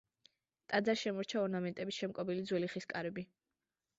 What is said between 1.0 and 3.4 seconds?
შემორჩა ორნამენტებით შემკობილი ძველი ხის კარები.